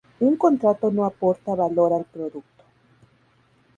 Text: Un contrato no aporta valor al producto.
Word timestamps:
Un 0.27 0.33
contrato 0.43 0.89
no 0.89 1.03
aporta 1.05 1.53
valor 1.53 1.93
al 1.93 2.05
producto. 2.13 2.63